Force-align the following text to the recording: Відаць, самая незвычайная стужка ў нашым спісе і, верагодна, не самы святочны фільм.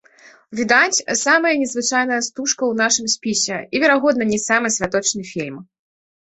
Відаць, 0.59 1.03
самая 1.23 1.51
незвычайная 1.65 2.17
стужка 2.29 2.63
ў 2.69 2.73
нашым 2.81 3.05
спісе 3.17 3.57
і, 3.61 3.75
верагодна, 3.87 4.23
не 4.33 4.43
самы 4.49 4.67
святочны 4.81 5.21
фільм. 5.33 5.65